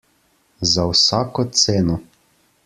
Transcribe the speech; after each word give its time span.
Za 0.71 0.85
vsako 0.93 1.45
ceno. 1.65 1.99